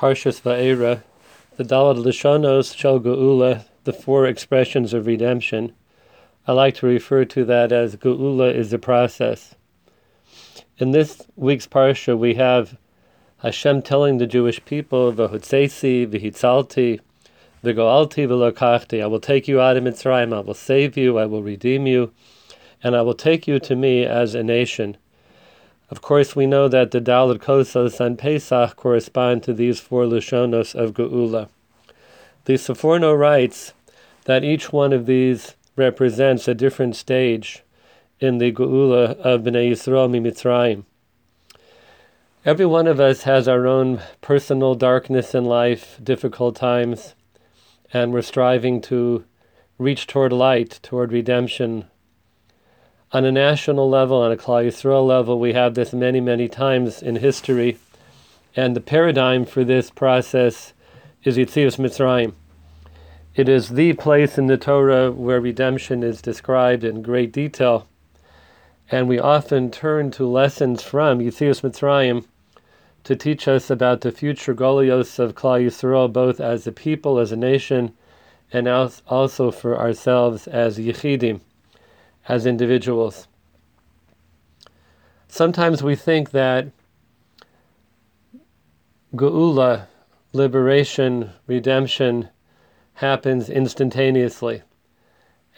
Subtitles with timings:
[0.00, 1.02] Parshas Va'era,
[1.58, 5.74] the Daled Lashonos Shel Geula, the four expressions of redemption.
[6.46, 9.56] I like to refer to that as Geula is the process.
[10.78, 12.78] In this week's Parsha, we have
[13.42, 17.00] Hashem telling the Jewish people, V'hutzesi, v'hitzalti,
[17.62, 21.42] v'goalti, v'lokachti, I will take you out of Mitzrayim, I will save you, I will
[21.42, 22.10] redeem you,
[22.82, 24.96] and I will take you to me as a nation.
[25.90, 30.72] Of course, we know that the Daled Kosos and Pesach correspond to these four Lashonos
[30.74, 31.48] of Geula.
[32.44, 33.74] The Seforno writes
[34.24, 37.64] that each one of these represents a different stage
[38.20, 40.84] in the Geula of Bnei Yisrael Mitzrayim.
[42.44, 47.14] Every one of us has our own personal darkness in life, difficult times,
[47.92, 49.24] and we're striving to
[49.76, 51.86] reach toward light, toward redemption,
[53.12, 57.02] on a national level, on a Klal Yisrael level, we have this many, many times
[57.02, 57.76] in history,
[58.54, 60.72] and the paradigm for this process
[61.24, 62.34] is Yitzias Mitzrayim.
[63.34, 67.88] It is the place in the Torah where redemption is described in great detail,
[68.92, 72.26] and we often turn to lessons from Yitzias Mitzrayim
[73.02, 77.32] to teach us about the future Golios of Klal Yisrael, both as a people, as
[77.32, 77.92] a nation,
[78.52, 81.40] and also for ourselves as Yechidim
[82.28, 83.28] as individuals.
[85.28, 86.68] Sometimes we think that
[89.14, 89.86] Geula,
[90.32, 92.28] liberation, redemption,
[92.94, 94.62] happens instantaneously.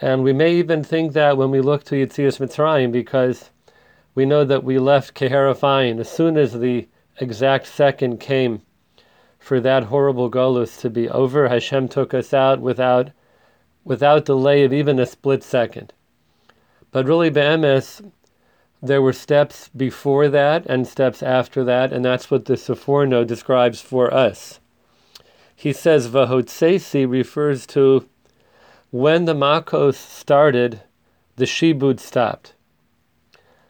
[0.00, 3.50] And we may even think that when we look to Yitzias Mitzrayim because
[4.14, 6.88] we know that we left Keheraphaim as soon as the
[7.18, 8.62] exact second came
[9.38, 11.48] for that horrible Golus to be over.
[11.48, 13.10] Hashem took us out without,
[13.84, 15.92] without delay of even a split second.
[16.92, 18.02] But really, Be'emes,
[18.82, 23.80] there were steps before that and steps after that, and that's what the Seforno describes
[23.80, 24.60] for us.
[25.54, 28.08] He says Vahotsesi refers to
[28.90, 30.82] when the Makos started,
[31.36, 32.54] the Shibud stopped.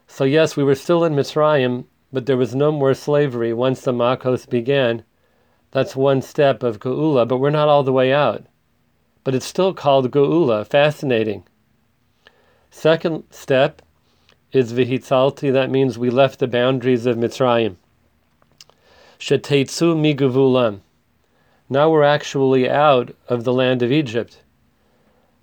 [0.07, 3.93] So yes, we were still in Mitzrayim, but there was no more slavery once the
[3.93, 5.03] Makos began.
[5.71, 8.45] That's one step of Geula, but we're not all the way out.
[9.23, 10.67] But it's still called Geula.
[10.67, 11.45] Fascinating.
[12.73, 13.83] Second step
[14.51, 15.53] is vihitzalti.
[15.53, 17.75] That means we left the boundaries of Mitzrayim.
[19.19, 20.81] Shetetzu migavulam.
[21.69, 24.41] Now we're actually out of the land of Egypt.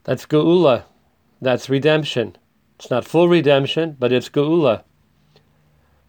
[0.05, 0.83] That's geula.
[1.41, 2.37] That's redemption.
[2.79, 4.83] It's not full redemption, but it's geula.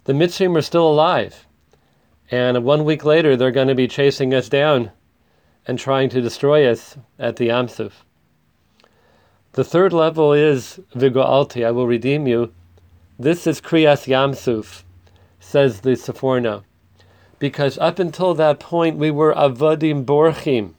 [0.06, 1.46] The Mitzrayim are still alive.
[2.32, 4.92] And one week later, they're going to be chasing us down
[5.68, 7.92] and trying to destroy us at the Yamsuf.
[9.54, 12.54] The third level is Vigoalti, I will redeem you.
[13.20, 14.84] This is Kriyas Yamsuf,
[15.42, 16.64] says the Seforno.
[17.38, 20.76] Because up until that point we were Avadim Borchim.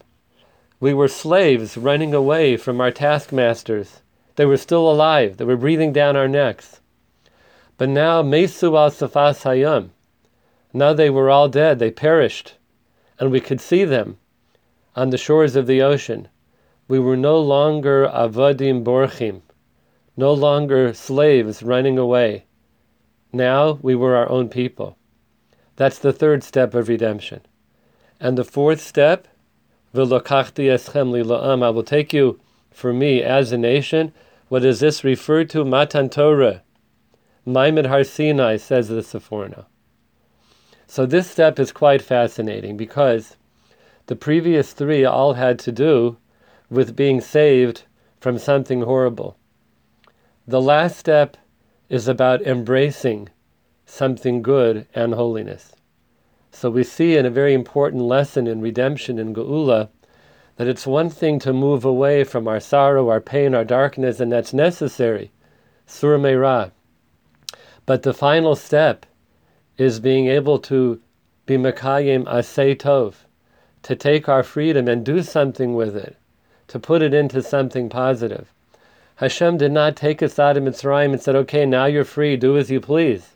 [0.81, 4.01] We were slaves running away from our taskmasters.
[4.37, 6.81] They were still alive, they were breathing down our necks.
[7.77, 9.91] But now Mesu al Safas Hayam.
[10.73, 12.55] Now they were all dead, they perished,
[13.19, 14.17] and we could see them
[14.97, 16.29] on the shores of the ocean
[16.93, 19.41] we were no longer avadim borchim,
[20.15, 22.45] no longer slaves running away.
[23.33, 24.99] Now we were our own people.
[25.77, 27.41] That's the third step of redemption.
[28.21, 29.27] And the fourth step,
[29.95, 32.39] v'lokachti eschem la'am, I will take you
[32.71, 34.13] for me as a nation.
[34.49, 35.65] What does this refer to?
[35.65, 36.61] Matan Torah.
[37.47, 39.65] Maamad Har Sinai, says the Seforno.
[40.87, 43.39] So this step is quite fascinating because
[44.09, 46.19] the previous three all had to do
[46.73, 47.83] with being saved
[48.19, 49.37] from something horrible.
[50.47, 51.37] The last step
[51.89, 53.29] is about embracing
[53.85, 55.77] something good and holiness.
[56.51, 59.91] So we see in a very important lesson in redemption in Geula
[60.57, 64.33] that it's one thing to move away from our sorrow, our pain, our darkness, and
[64.33, 65.31] that's necessary.
[65.87, 66.73] Sur Meirah.
[67.85, 69.05] But the final step
[69.77, 71.01] is being able to
[71.45, 73.15] be Mekayim Asay Tov,
[73.83, 76.17] to take our freedom and do something with it,
[76.69, 78.49] to put it into something positive.
[79.17, 82.57] Hashem did not take us out of Mitzrayim and said, okay, now you're free, do
[82.57, 83.31] as you please.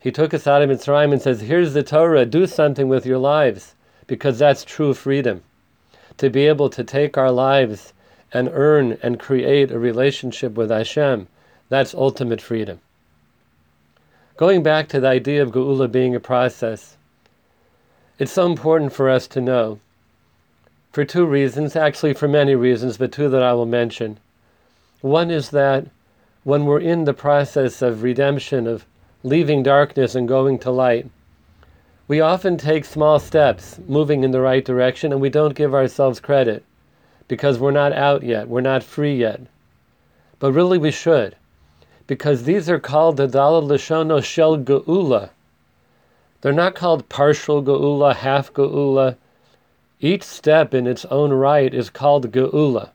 [0.00, 3.18] He took us out of Mitzrayim and says, here's the Torah, do something with your
[3.18, 3.74] lives,
[4.06, 5.42] because that's true freedom.
[6.18, 7.92] To be able to take our lives
[8.32, 11.28] and earn and create a relationship with Hashem,
[11.68, 12.80] that's ultimate freedom.
[14.36, 16.96] Going back to the idea of Geula being a process,
[18.18, 19.78] it's so important for us to know
[20.94, 24.16] for two reasons, actually for many reasons, but two that I will mention.
[25.00, 25.88] One is that
[26.44, 28.86] when we're in the process of redemption, of
[29.24, 31.10] leaving darkness and going to light,
[32.06, 36.20] We often take small steps moving in the right direction and we don't give ourselves
[36.20, 36.62] credit
[37.28, 39.40] because we're not out yet, we're not free yet.
[40.38, 41.34] But really we should,
[42.06, 45.30] because these are called the Dalal Lashono Shel Geula.
[46.42, 49.16] They're not called partial Geula, half Geula.
[50.04, 52.90] Each step in its own right is called Geula.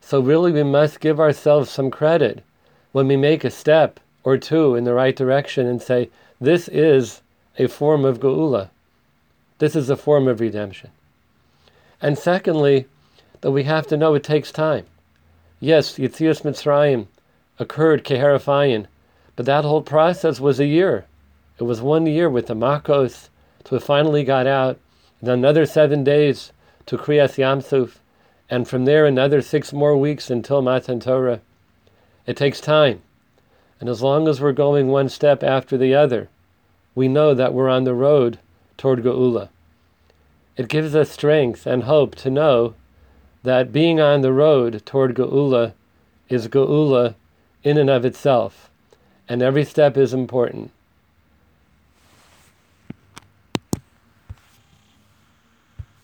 [0.00, 2.44] So really we must give ourselves some credit
[2.92, 6.08] when we make a step or two in the right direction and say,
[6.40, 7.22] this is
[7.58, 8.70] a form of Geula.
[9.58, 10.90] This is a form of redemption.
[12.00, 12.86] And secondly,
[13.40, 14.86] that we have to know it takes time.
[15.58, 17.08] Yes, Yitzias Mitzrayim
[17.58, 18.86] occurred Keherafayin,
[19.34, 21.06] but that whole process was a year.
[21.58, 23.30] It was one year with the Makos
[23.64, 24.78] till we finally got out,
[25.20, 26.52] and another seven days
[26.86, 27.96] to Kriyas Yamsuf,
[28.48, 31.40] and from there another six more weeks until Matan Torah.
[32.26, 33.02] It takes time.
[33.78, 36.28] And as long as we're going one step after the other,
[36.94, 38.38] we know that we're on the road
[38.76, 39.48] toward Geula.
[40.56, 42.74] It gives us strength and hope to know
[43.42, 45.72] that being on the road toward Geula
[46.28, 47.14] is Geula
[47.62, 48.70] in and of itself,
[49.28, 50.70] and every step is important.